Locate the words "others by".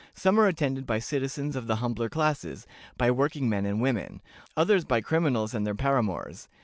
4.57-5.01